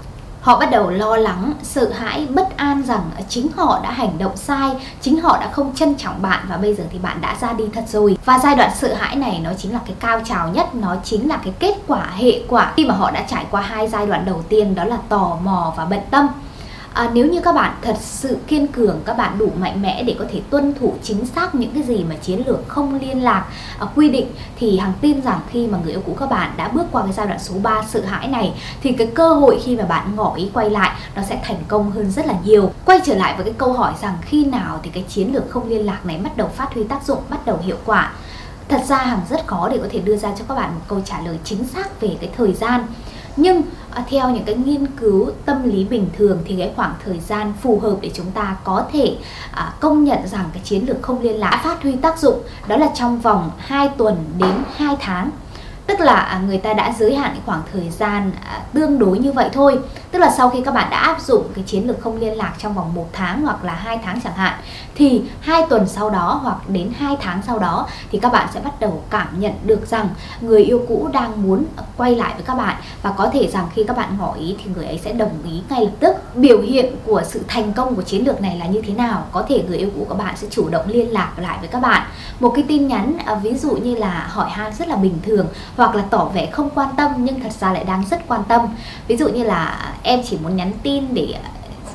họ 0.46 0.60
bắt 0.60 0.72
đầu 0.72 0.90
lo 0.90 1.16
lắng, 1.16 1.54
sợ 1.64 1.90
hãi, 1.90 2.28
bất 2.30 2.58
an 2.58 2.84
rằng 2.84 3.02
à, 3.18 3.22
chính 3.30 3.52
họ 3.56 3.80
đã 3.84 3.92
hành 3.92 4.18
động 4.18 4.38
sai, 4.38 4.72
chính 5.02 5.22
họ 5.22 5.38
đã 5.42 5.50
không 5.52 5.76
trân 5.76 5.96
trọng 5.96 6.22
bạn 6.22 6.46
và 6.50 6.58
bây 6.58 6.76
giờ 6.76 6.84
thì 6.92 7.00
bạn 7.00 7.22
đã 7.22 7.36
ra 7.42 7.54
đi 7.54 7.64
thật 7.74 7.84
rồi. 7.88 8.18
Và 8.26 8.40
giai 8.40 8.56
đoạn 8.56 8.72
sợ 8.76 8.94
hãi 8.94 9.16
này 9.16 9.42
nó 9.44 9.50
chính 9.58 9.74
là 9.74 9.80
cái 9.86 9.96
cao 10.00 10.22
trào 10.26 10.50
nhất, 10.50 10.76
nó 10.76 10.96
chính 11.04 11.30
là 11.30 11.38
cái 11.44 11.54
kết 11.60 11.76
quả, 11.88 12.12
hệ 12.16 12.42
quả 12.48 12.74
khi 12.78 12.86
mà 12.86 12.94
họ 12.94 13.12
đã 13.12 13.26
trải 13.30 13.46
qua 13.52 13.62
hai 13.62 13.88
giai 13.88 14.06
đoạn 14.06 14.26
đầu 14.26 14.44
tiên, 14.50 14.76
đó 14.76 14.84
là 14.84 14.98
tò 15.10 15.38
mò 15.44 15.74
và 15.78 15.86
bận 15.86 16.02
tâm 16.12 16.28
à, 16.96 17.10
nếu 17.14 17.28
như 17.28 17.42
các 17.42 17.56
bạn 17.56 17.74
thật 17.82 17.96
sự 18.00 18.38
kiên 18.48 18.68
cường 18.68 19.02
các 19.06 19.18
bạn 19.18 19.38
đủ 19.38 19.52
mạnh 19.60 19.82
mẽ 19.82 20.04
để 20.04 20.16
có 20.20 20.26
thể 20.32 20.42
tuân 20.50 20.74
thủ 20.80 20.94
chính 21.04 21.26
xác 21.26 21.56
những 21.56 21.74
cái 21.74 21.84
gì 21.84 22.04
mà 22.10 22.16
chiến 22.16 22.42
lược 22.48 22.68
không 22.68 23.00
liên 23.00 23.24
lạc 23.24 23.46
à, 23.80 23.88
quy 23.96 24.10
định 24.10 24.28
thì 24.60 24.78
hằng 24.78 24.94
tin 25.02 25.22
rằng 25.22 25.40
khi 25.50 25.68
mà 25.68 25.78
người 25.84 25.92
yêu 25.92 26.02
cũ 26.06 26.16
các 26.20 26.30
bạn 26.30 26.52
đã 26.58 26.68
bước 26.68 26.86
qua 26.92 27.04
cái 27.04 27.14
giai 27.14 27.28
đoạn 27.28 27.40
số 27.40 27.56
3 27.64 27.84
sợ 27.90 28.02
hãi 28.06 28.28
này 28.28 28.54
thì 28.82 28.92
cái 28.92 29.08
cơ 29.08 29.34
hội 29.34 29.62
khi 29.64 29.76
mà 29.76 29.86
bạn 29.86 30.16
ngỏ 30.16 30.36
ý 30.36 30.50
quay 30.54 30.70
lại 30.70 30.92
nó 31.16 31.22
sẽ 31.22 31.40
thành 31.44 31.60
công 31.68 31.92
hơn 31.92 32.12
rất 32.12 32.26
là 32.26 32.36
nhiều. 32.44 32.72
Quay 32.86 33.00
trở 33.06 33.16
lại 33.16 33.34
với 33.36 33.46
cái 33.46 33.54
câu 33.58 33.74
hỏi 33.74 33.94
rằng 34.02 34.18
khi 34.22 34.46
nào 34.46 34.80
thì 34.84 34.90
cái 34.94 35.04
chiến 35.10 35.34
lược 35.34 35.50
không 35.50 35.70
liên 35.70 35.86
lạc 35.86 36.06
này 36.06 36.18
bắt 36.24 36.38
đầu 36.38 36.48
phát 36.48 36.74
huy 36.74 36.84
tác 36.84 37.04
dụng 37.06 37.20
bắt 37.30 37.46
đầu 37.46 37.60
hiệu 37.64 37.78
quả? 37.86 38.14
Thật 38.70 38.82
ra 38.88 38.98
hằng 38.98 39.22
rất 39.30 39.48
khó 39.48 39.70
để 39.70 39.78
có 39.78 39.88
thể 39.92 40.00
đưa 40.00 40.18
ra 40.18 40.32
cho 40.40 40.46
các 40.48 40.56
bạn 40.56 40.76
một 40.76 40.82
câu 40.88 41.02
trả 41.06 41.22
lời 41.22 41.40
chính 41.44 41.68
xác 41.68 42.02
về 42.02 42.18
cái 42.22 42.30
thời 42.38 42.54
gian 42.54 42.86
nhưng 43.36 43.62
à, 43.92 44.04
theo 44.10 44.30
những 44.30 44.44
cái 44.46 44.56
nghiên 44.56 44.88
cứu 44.88 45.32
tâm 45.46 45.70
lý 45.70 45.86
bình 45.86 46.08
thường 46.18 46.40
thì 46.46 46.56
cái 46.58 46.72
khoảng 46.76 46.94
thời 47.06 47.20
gian 47.20 47.54
phù 47.62 47.80
hợp 47.80 47.96
để 48.02 48.12
chúng 48.14 48.32
ta 48.32 48.56
có 48.64 48.86
thể 48.94 49.18
à, 49.52 49.74
công 49.80 50.04
nhận 50.04 50.28
rằng 50.28 50.46
cái 50.54 50.62
chiến 50.66 50.86
lược 50.88 51.02
không 51.02 51.22
liên 51.22 51.40
lạc 51.40 51.62
phát 51.64 51.84
huy 51.84 51.96
tác 51.96 52.20
dụng 52.20 52.40
đó 52.68 52.78
là 52.78 52.90
trong 52.96 53.20
vòng 53.20 53.52
2 53.58 53.90
tuần 53.98 54.16
đến 54.38 54.54
2 54.76 54.96
tháng 55.00 55.30
tức 55.88 56.00
là 56.00 56.16
à, 56.16 56.42
người 56.48 56.58
ta 56.58 56.74
đã 56.74 56.94
giới 57.00 57.16
hạn 57.16 57.32
cái 57.32 57.42
khoảng 57.46 57.62
thời 57.74 57.90
gian 57.90 58.32
à, 58.46 58.62
tương 58.74 59.00
đối 59.00 59.20
như 59.20 59.32
vậy 59.32 59.50
thôi. 59.54 59.80
Tức 60.12 60.20
là 60.20 60.32
sau 60.38 60.50
khi 60.50 60.62
các 60.62 60.74
bạn 60.74 60.90
đã 60.90 60.98
áp 60.98 61.22
dụng 61.22 61.44
cái 61.56 61.64
chiến 61.68 61.88
lược 61.88 62.02
không 62.02 62.20
liên 62.20 62.38
lạc 62.38 62.54
trong 62.60 62.74
vòng 62.74 62.96
một 62.96 63.10
tháng 63.14 63.42
hoặc 63.42 63.64
là 63.64 63.74
hai 63.74 64.00
tháng 64.04 64.22
chẳng 64.22 64.34
hạn, 64.34 64.54
thì 64.96 65.22
hai 65.40 65.64
tuần 65.70 65.88
sau 65.88 66.10
đó 66.10 66.40
hoặc 66.44 66.70
đến 66.70 66.92
hai 66.98 67.16
tháng 67.22 67.42
sau 67.48 67.60
đó 67.60 67.88
thì 68.12 68.20
các 68.20 68.32
bạn 68.32 68.48
sẽ 68.54 68.60
bắt 68.60 68.80
đầu 68.80 69.02
cảm 69.10 69.28
nhận 69.40 69.54
được 69.64 69.88
rằng 69.88 70.10
người 70.42 70.64
yêu 70.64 70.86
cũ 70.88 71.10
đang 71.14 71.44
muốn 71.44 71.66
quay 71.98 72.16
lại 72.16 72.34
với 72.34 72.44
các 72.44 72.56
bạn. 72.56 72.76
Và 73.02 73.12
có 73.18 73.30
thể 73.34 73.48
rằng 73.48 73.68
khi 73.76 73.84
các 73.88 73.98
bạn 73.98 74.18
ngỏ 74.20 74.34
ý 74.34 74.56
thì 74.64 74.72
người 74.76 74.86
ấy 74.86 75.00
sẽ 75.04 75.14
đồng 75.14 75.34
ý 75.46 75.62
ngay 75.70 75.82
lập 75.82 75.92
tức. 76.00 76.16
Biểu 76.36 76.62
hiện 76.62 76.96
của 77.06 77.22
sự 77.26 77.42
thành 77.48 77.74
công 77.74 77.96
của 77.96 78.02
chiến 78.02 78.26
lược 78.26 78.42
này 78.42 78.58
là 78.58 78.66
như 78.66 78.82
thế 78.82 78.94
nào? 78.94 79.26
Có 79.32 79.46
thể 79.50 79.64
người 79.68 79.78
yêu 79.78 79.90
cũ 79.96 80.06
của 80.10 80.16
bạn 80.16 80.38
sẽ 80.38 80.48
chủ 80.52 80.70
động 80.70 80.86
liên 80.88 81.14
lạc 81.14 81.32
lại 81.38 81.58
với 81.60 81.68
các 81.68 81.80
bạn. 81.80 82.04
Một 82.40 82.52
cái 82.56 82.66
tin 82.68 82.88
nhắn 82.88 83.18
à, 83.26 83.36
ví 83.36 83.54
dụ 83.54 83.72
như 83.72 83.96
là 83.96 84.28
hỏi 84.30 84.50
han 84.50 84.74
rất 84.74 84.88
là 84.88 84.96
bình 84.96 85.20
thường 85.26 85.48
hoặc 85.77 85.95
là 85.95 86.04
tỏ 86.10 86.25
vẻ 86.25 86.45
không 86.51 86.69
quan 86.75 86.89
tâm 86.98 87.12
nhưng 87.18 87.39
thật 87.39 87.51
ra 87.60 87.74
lại 87.74 87.83
đang 87.83 88.04
rất 88.12 88.27
quan 88.27 88.44
tâm. 88.44 88.62
Ví 89.07 89.18
dụ 89.18 89.30
như 89.30 89.44
là 89.44 89.94
em 90.04 90.22
chỉ 90.25 90.38
muốn 90.44 90.56
nhắn 90.56 90.72
tin 90.83 91.13
để 91.13 91.34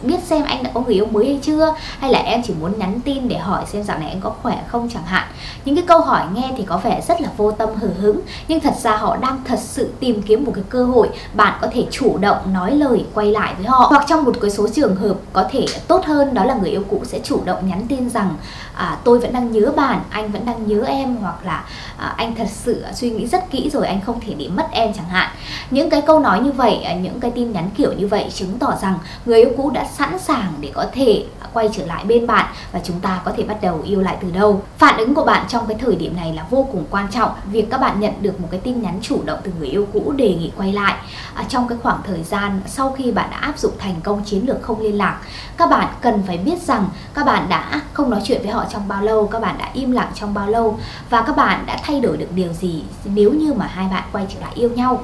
biết 0.03 0.23
xem 0.23 0.43
anh 0.43 0.63
đã 0.63 0.71
có 0.75 0.81
người 0.81 0.95
yêu 0.95 1.07
mới 1.07 1.27
hay 1.27 1.39
chưa? 1.43 1.75
Hay 1.99 2.13
là 2.13 2.19
em 2.19 2.43
chỉ 2.47 2.55
muốn 2.61 2.79
nhắn 2.79 3.01
tin 3.05 3.29
để 3.29 3.39
hỏi 3.39 3.65
xem 3.67 3.83
dạo 3.83 3.99
này 3.99 4.09
anh 4.09 4.21
có 4.21 4.33
khỏe 4.43 4.63
không 4.69 4.89
chẳng 4.95 5.05
hạn? 5.05 5.29
Những 5.65 5.77
cái 5.77 5.85
câu 5.87 6.01
hỏi 6.01 6.23
nghe 6.35 6.51
thì 6.57 6.65
có 6.65 6.77
vẻ 6.77 7.01
rất 7.09 7.21
là 7.21 7.29
vô 7.37 7.51
tâm 7.51 7.69
hờ 7.81 7.89
hững. 8.01 8.21
Nhưng 8.49 8.61
thật 8.61 8.75
ra 8.83 8.97
họ 8.97 9.17
đang 9.17 9.41
thật 9.45 9.59
sự 9.63 9.91
tìm 10.01 10.23
kiếm 10.23 10.45
một 10.45 10.53
cái 10.55 10.65
cơ 10.69 10.85
hội 10.85 11.09
bạn 11.35 11.59
có 11.61 11.69
thể 11.73 11.87
chủ 11.91 12.19
động 12.19 12.53
nói 12.53 12.73
lời 12.73 13.05
quay 13.15 13.31
lại 13.31 13.55
với 13.59 13.67
họ. 13.67 13.87
Hoặc 13.91 14.05
trong 14.09 14.25
một 14.25 14.35
cái 14.41 14.51
số 14.51 14.69
trường 14.69 14.97
hợp 14.97 15.15
có 15.33 15.45
thể 15.51 15.67
tốt 15.89 16.05
hơn 16.05 16.35
đó 16.35 16.45
là 16.45 16.55
người 16.55 16.71
yêu 16.71 16.83
cũ 16.91 17.01
sẽ 17.05 17.21
chủ 17.25 17.41
động 17.45 17.69
nhắn 17.69 17.87
tin 17.89 18.11
rằng 18.11 18.37
à, 18.75 18.99
tôi 19.05 19.19
vẫn 19.19 19.33
đang 19.33 19.53
nhớ 19.53 19.73
bạn 19.77 20.01
anh 20.11 20.33
vẫn 20.33 20.47
đang 20.47 20.67
nhớ 20.67 20.85
em. 20.87 21.17
Hoặc 21.17 21.45
là 21.45 21.65
à, 21.97 22.15
anh 22.17 22.35
thật 22.35 22.49
sự 22.53 22.85
suy 22.95 23.11
nghĩ 23.11 23.27
rất 23.27 23.51
kỹ 23.51 23.71
rồi 23.73 23.87
anh 23.87 24.01
không 24.01 24.21
thể 24.21 24.35
để 24.39 24.49
mất 24.49 24.67
em. 24.71 24.93
Chẳng 24.93 25.09
hạn. 25.09 25.31
Những 25.71 25.91
cái 25.91 26.01
câu 26.01 26.21
nói 26.21 26.41
như 26.41 26.53
vậy 26.53 26.83
à, 26.83 26.95
những 26.95 27.21
cái 27.21 27.31
tin 27.31 27.53
nhắn 27.53 27.71
kiểu 27.77 27.93
như 27.93 28.07
vậy 28.07 28.31
chứng 28.35 28.59
tỏ 28.59 28.75
rằng 28.83 28.99
người 29.25 29.43
yêu 29.43 29.51
cũ 29.57 29.71
đã 29.71 29.87
sẵn 29.93 30.19
sàng 30.19 30.53
để 30.61 30.71
có 30.75 30.87
thể 30.93 31.25
quay 31.53 31.69
trở 31.73 31.87
lại 31.87 32.05
bên 32.05 32.27
bạn 32.27 32.55
và 32.73 32.81
chúng 32.85 33.01
ta 33.01 33.21
có 33.25 33.33
thể 33.37 33.43
bắt 33.43 33.63
đầu 33.63 33.83
yêu 33.85 34.01
lại 34.01 34.17
từ 34.21 34.31
đâu. 34.31 34.63
Phản 34.79 34.97
ứng 34.97 35.15
của 35.15 35.25
bạn 35.25 35.47
trong 35.49 35.67
cái 35.67 35.77
thời 35.81 35.97
điểm 35.97 36.17
này 36.17 36.33
là 36.33 36.47
vô 36.51 36.69
cùng 36.73 36.85
quan 36.91 37.09
trọng. 37.11 37.31
Việc 37.45 37.67
các 37.71 37.81
bạn 37.81 38.01
nhận 38.01 38.13
được 38.21 38.41
một 38.41 38.49
cái 38.51 38.61
tin 38.61 38.83
nhắn 38.83 38.99
chủ 39.03 39.23
động 39.25 39.41
từ 39.45 39.53
người 39.59 39.69
yêu 39.69 39.87
cũ 39.93 40.13
đề 40.13 40.35
nghị 40.35 40.53
quay 40.57 40.73
lại. 40.73 40.95
À, 41.35 41.45
trong 41.49 41.69
cái 41.69 41.79
khoảng 41.83 42.01
thời 42.07 42.23
gian 42.23 42.61
sau 42.67 42.91
khi 42.93 43.13
bạn 43.13 43.31
đã 43.31 43.37
áp 43.37 43.59
dụng 43.59 43.73
thành 43.79 44.01
công 44.03 44.25
chiến 44.25 44.47
lược 44.47 44.63
không 44.63 44.81
liên 44.81 44.99
lạc 44.99 45.21
các 45.57 45.71
bạn 45.71 45.89
cần 46.01 46.23
phải 46.27 46.39
biết 46.39 46.63
rằng 46.63 46.89
các 47.15 47.27
bạn 47.27 47.49
đã 47.49 47.81
không 47.93 48.11
nói 48.11 48.21
chuyện 48.25 48.43
với 48.43 48.51
họ 48.51 48.65
trong 48.73 48.89
bao 48.89 49.03
lâu 49.03 49.27
các 49.27 49.43
bạn 49.43 49.59
đã 49.59 49.71
im 49.73 49.93
lặng 49.93 50.11
trong 50.15 50.35
bao 50.35 50.49
lâu 50.49 50.79
và 51.11 51.23
các 51.23 51.37
bạn 51.37 51.67
đã 51.67 51.79
thay 51.83 52.01
đổi 52.01 52.17
được 52.17 52.29
điều 52.35 52.53
gì 52.53 52.83
nếu 53.05 53.33
như 53.33 53.55
mà 53.55 53.67
hai 53.67 53.89
bạn 53.89 54.03
quay 54.13 54.27
trở 54.35 54.41
lại 54.41 54.53
yêu 54.55 54.71
nhau 54.71 55.03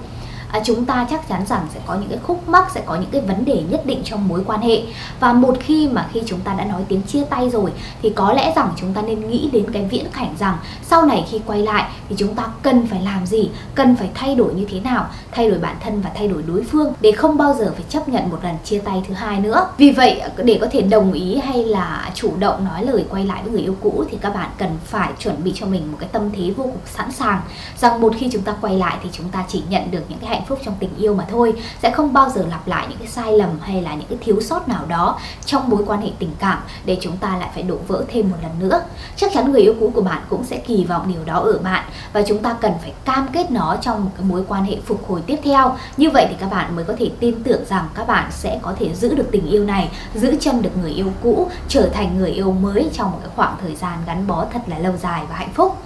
à, 0.52 0.60
chúng 0.64 0.84
ta 0.84 1.06
chắc 1.10 1.28
chắn 1.28 1.46
rằng 1.46 1.66
sẽ 1.74 1.80
có 1.86 1.94
những 1.94 2.08
cái 2.08 2.18
khúc 2.22 2.48
mắc 2.48 2.70
sẽ 2.74 2.82
có 2.86 2.94
những 2.94 3.10
cái 3.10 3.20
vấn 3.20 3.44
đề 3.44 3.62
nhất 3.70 3.86
định 3.86 4.00
trong 4.04 4.28
mối 4.28 4.42
quan 4.46 4.60
hệ. 4.60 4.82
Và 5.20 5.32
một 5.32 5.56
khi 5.60 5.88
mà 5.88 6.08
khi 6.12 6.22
chúng 6.26 6.40
ta 6.40 6.54
đã 6.54 6.64
nói 6.64 6.82
tiếng 6.88 7.02
chia 7.02 7.24
tay 7.24 7.50
rồi 7.50 7.72
thì 8.02 8.10
có 8.10 8.32
lẽ 8.32 8.52
rằng 8.56 8.70
chúng 8.76 8.92
ta 8.92 9.02
nên 9.02 9.30
nghĩ 9.30 9.50
đến 9.52 9.72
cái 9.72 9.84
viễn 9.84 10.06
cảnh 10.12 10.34
rằng 10.38 10.58
sau 10.82 11.06
này 11.06 11.26
khi 11.30 11.40
quay 11.46 11.62
lại 11.62 11.90
thì 12.08 12.16
chúng 12.18 12.34
ta 12.34 12.46
cần 12.62 12.86
phải 12.86 13.02
làm 13.02 13.26
gì 13.26 13.50
cần 13.74 13.96
phải 13.96 14.10
thay 14.14 14.34
đổi 14.34 14.54
như 14.54 14.66
thế 14.70 14.80
nào 14.80 15.06
thay 15.32 15.50
đổi 15.50 15.58
bản 15.58 15.76
thân 15.84 16.00
và 16.00 16.10
thay 16.14 16.28
đổi 16.28 16.42
đối 16.42 16.64
phương 16.64 16.92
để 17.00 17.12
không 17.12 17.36
bao 17.36 17.54
giờ 17.54 17.72
phải 17.74 17.84
chấp 17.88 18.08
nhận 18.08 18.30
một 18.30 18.38
lần 18.42 18.54
chia 18.64 18.78
tay 18.78 19.02
thứ 19.08 19.14
hai 19.14 19.40
nữa. 19.40 19.68
Vì 19.78 19.90
vậy 19.90 20.22
để 20.44 20.58
có 20.60 20.66
thể 20.70 20.82
đồng 20.82 21.12
ý 21.12 21.36
hay 21.36 21.64
là 21.64 22.10
chủ 22.14 22.32
động 22.38 22.64
nói 22.64 22.84
lời 22.84 23.04
quay 23.10 23.24
lại 23.24 23.42
với 23.42 23.52
người 23.52 23.62
yêu 23.62 23.76
cũ 23.82 24.04
thì 24.10 24.18
các 24.20 24.34
bạn 24.34 24.50
cần 24.58 24.70
phải 24.84 25.12
chuẩn 25.18 25.44
bị 25.44 25.52
cho 25.54 25.66
mình 25.66 25.92
một 25.92 25.98
cái 26.00 26.08
tâm 26.12 26.30
thế 26.36 26.50
vô 26.56 26.64
cùng 26.64 26.80
sẵn 26.96 27.12
sàng. 27.12 27.40
Rằng 27.78 28.00
một 28.00 28.12
khi 28.18 28.28
chúng 28.32 28.42
ta 28.42 28.54
quay 28.60 28.78
lại 28.78 28.96
thì 29.02 29.08
chúng 29.12 29.28
ta 29.28 29.44
chỉ 29.48 29.62
nhận 29.68 29.90
được 29.90 30.02
những 30.08 30.18
cái 30.18 30.30
hạnh 30.36 30.46
phúc 30.48 30.58
trong 30.64 30.74
tình 30.80 30.96
yêu 30.96 31.14
mà 31.14 31.24
thôi, 31.30 31.52
sẽ 31.82 31.90
không 31.90 32.12
bao 32.12 32.30
giờ 32.30 32.44
lặp 32.50 32.68
lại 32.68 32.86
những 32.88 32.98
cái 32.98 33.08
sai 33.08 33.32
lầm 33.32 33.50
hay 33.60 33.82
là 33.82 33.94
những 33.94 34.08
cái 34.08 34.18
thiếu 34.20 34.40
sót 34.40 34.68
nào 34.68 34.86
đó 34.88 35.18
trong 35.44 35.70
mối 35.70 35.84
quan 35.86 36.00
hệ 36.00 36.10
tình 36.18 36.30
cảm 36.38 36.58
để 36.84 36.98
chúng 37.00 37.16
ta 37.16 37.36
lại 37.36 37.50
phải 37.54 37.62
đổ 37.62 37.76
vỡ 37.88 38.04
thêm 38.08 38.30
một 38.30 38.36
lần 38.42 38.52
nữa. 38.58 38.82
Chắc 39.16 39.32
chắn 39.34 39.52
người 39.52 39.60
yêu 39.60 39.74
cũ 39.80 39.92
của 39.94 40.00
bạn 40.00 40.22
cũng 40.28 40.44
sẽ 40.44 40.56
kỳ 40.56 40.84
vọng 40.84 41.12
điều 41.14 41.24
đó 41.24 41.38
ở 41.38 41.58
bạn 41.58 41.84
và 42.12 42.22
chúng 42.22 42.38
ta 42.38 42.56
cần 42.60 42.72
phải 42.82 42.92
cam 43.04 43.28
kết 43.32 43.50
nó 43.50 43.76
trong 43.80 44.04
một 44.04 44.10
cái 44.16 44.26
mối 44.26 44.44
quan 44.48 44.64
hệ 44.64 44.76
phục 44.86 45.08
hồi 45.08 45.22
tiếp 45.26 45.36
theo. 45.44 45.76
Như 45.96 46.10
vậy 46.10 46.26
thì 46.30 46.36
các 46.40 46.50
bạn 46.50 46.76
mới 46.76 46.84
có 46.84 46.94
thể 46.98 47.10
tin 47.20 47.42
tưởng 47.42 47.64
rằng 47.68 47.88
các 47.94 48.06
bạn 48.06 48.30
sẽ 48.30 48.58
có 48.62 48.74
thể 48.78 48.94
giữ 48.94 49.14
được 49.14 49.28
tình 49.32 49.46
yêu 49.46 49.64
này, 49.64 49.90
giữ 50.14 50.36
chân 50.40 50.62
được 50.62 50.76
người 50.82 50.90
yêu 50.90 51.12
cũ, 51.22 51.50
trở 51.68 51.88
thành 51.88 52.18
người 52.18 52.30
yêu 52.30 52.52
mới 52.52 52.90
trong 52.92 53.10
một 53.10 53.18
cái 53.20 53.30
khoảng 53.36 53.56
thời 53.60 53.74
gian 53.74 53.98
gắn 54.06 54.26
bó 54.26 54.46
thật 54.52 54.60
là 54.66 54.78
lâu 54.78 54.92
dài 55.02 55.22
và 55.28 55.36
hạnh 55.36 55.52
phúc. 55.54 55.76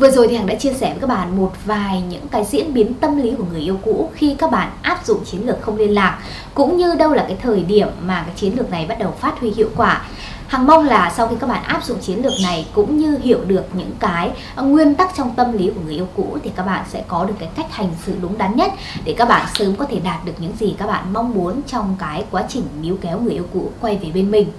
Vừa 0.00 0.10
rồi 0.10 0.28
thì 0.28 0.36
Hằng 0.36 0.46
đã 0.46 0.54
chia 0.54 0.72
sẻ 0.72 0.90
với 0.90 1.00
các 1.00 1.06
bạn 1.06 1.36
một 1.36 1.52
vài 1.64 2.02
những 2.02 2.28
cái 2.28 2.44
diễn 2.44 2.74
biến 2.74 2.94
tâm 2.94 3.16
lý 3.22 3.34
của 3.38 3.44
người 3.52 3.60
yêu 3.60 3.78
cũ 3.84 4.10
khi 4.14 4.34
các 4.38 4.50
bạn 4.50 4.70
áp 4.82 5.06
dụng 5.06 5.24
chiến 5.24 5.46
lược 5.46 5.62
không 5.62 5.76
liên 5.76 5.94
lạc, 5.94 6.18
cũng 6.54 6.76
như 6.76 6.94
đâu 6.94 7.12
là 7.12 7.24
cái 7.28 7.36
thời 7.42 7.62
điểm 7.62 7.88
mà 8.02 8.22
cái 8.26 8.34
chiến 8.36 8.52
lược 8.56 8.70
này 8.70 8.86
bắt 8.86 8.98
đầu 8.98 9.14
phát 9.20 9.40
huy 9.40 9.50
hiệu 9.50 9.70
quả. 9.76 10.02
Hằng 10.50 10.66
mong 10.66 10.84
là 10.84 11.12
sau 11.16 11.28
khi 11.28 11.36
các 11.40 11.46
bạn 11.46 11.62
áp 11.62 11.84
dụng 11.84 11.98
chiến 11.98 12.22
lược 12.22 12.32
này 12.42 12.66
cũng 12.72 12.98
như 12.98 13.18
hiểu 13.22 13.38
được 13.46 13.64
những 13.72 13.90
cái 14.00 14.30
ờ, 14.54 14.62
nguyên 14.62 14.94
tắc 14.94 15.10
trong 15.16 15.34
tâm 15.34 15.52
lý 15.52 15.70
của 15.74 15.80
người 15.84 15.94
yêu 15.94 16.06
cũ 16.16 16.38
thì 16.44 16.50
các 16.56 16.66
bạn 16.66 16.84
sẽ 16.88 17.04
có 17.08 17.24
được 17.24 17.34
cái 17.38 17.48
cách 17.56 17.66
hành 17.70 17.90
xử 18.06 18.14
đúng 18.22 18.38
đắn 18.38 18.56
nhất 18.56 18.72
để 19.04 19.14
các 19.18 19.28
bạn 19.28 19.46
sớm 19.54 19.76
có 19.76 19.84
thể 19.84 20.00
đạt 20.04 20.24
được 20.24 20.32
những 20.38 20.52
gì 20.58 20.74
các 20.78 20.86
bạn 20.86 21.12
mong 21.12 21.34
muốn 21.34 21.62
trong 21.66 21.96
cái 21.98 22.24
quá 22.30 22.44
trình 22.48 22.62
níu 22.82 22.96
kéo 23.00 23.20
người 23.20 23.32
yêu 23.32 23.46
cũ 23.54 23.70
quay 23.80 23.98
về 24.02 24.10
bên 24.14 24.30
mình. 24.30 24.52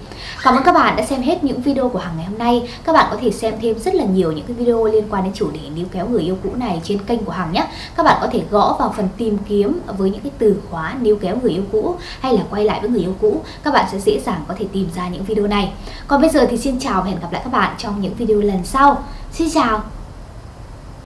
Cảm 0.43 0.55
ơn 0.55 0.63
các 0.63 0.71
bạn 0.71 0.95
đã 0.95 1.05
xem 1.05 1.21
hết 1.21 1.43
những 1.43 1.61
video 1.61 1.89
của 1.89 1.99
Hằng 1.99 2.13
ngày 2.17 2.25
hôm 2.25 2.37
nay. 2.37 2.69
Các 2.83 2.93
bạn 2.93 3.07
có 3.11 3.17
thể 3.21 3.31
xem 3.31 3.53
thêm 3.61 3.79
rất 3.79 3.95
là 3.95 4.05
nhiều 4.05 4.31
những 4.31 4.45
cái 4.45 4.55
video 4.55 4.85
liên 4.85 5.03
quan 5.09 5.23
đến 5.23 5.33
chủ 5.33 5.51
đề 5.51 5.69
níu 5.75 5.85
kéo 5.91 6.07
người 6.07 6.21
yêu 6.21 6.37
cũ 6.43 6.49
này 6.55 6.81
trên 6.83 6.97
kênh 6.99 7.25
của 7.25 7.31
Hằng 7.31 7.51
nhé. 7.51 7.67
Các 7.95 8.03
bạn 8.03 8.17
có 8.21 8.27
thể 8.31 8.43
gõ 8.51 8.75
vào 8.79 8.93
phần 8.97 9.07
tìm 9.17 9.37
kiếm 9.47 9.79
với 9.97 10.09
những 10.09 10.21
cái 10.21 10.31
từ 10.37 10.55
khóa 10.69 10.95
níu 11.01 11.15
kéo 11.21 11.37
người 11.41 11.51
yêu 11.51 11.63
cũ 11.71 11.95
hay 12.19 12.33
là 12.33 12.43
quay 12.49 12.65
lại 12.65 12.79
với 12.81 12.89
người 12.89 13.01
yêu 13.01 13.15
cũ. 13.21 13.41
Các 13.63 13.73
bạn 13.73 13.85
sẽ 13.91 13.99
dễ 13.99 14.19
dàng 14.25 14.43
có 14.47 14.53
thể 14.59 14.65
tìm 14.73 14.89
ra 14.95 15.07
những 15.07 15.23
video 15.23 15.47
này. 15.47 15.71
Còn 16.07 16.21
bây 16.21 16.29
giờ 16.29 16.47
thì 16.49 16.57
xin 16.57 16.79
chào 16.79 17.01
và 17.01 17.07
hẹn 17.09 17.19
gặp 17.19 17.31
lại 17.31 17.41
các 17.43 17.51
bạn 17.51 17.75
trong 17.77 18.01
những 18.01 18.13
video 18.13 18.41
lần 18.41 18.65
sau. 18.65 19.03
Xin 19.31 19.49
chào! 19.53 19.83